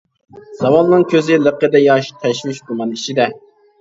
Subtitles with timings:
[0.61, 3.29] زاۋالنىڭ كۆزى لىققىدە ياش، تەشۋىش گۇمان ئىچىدە.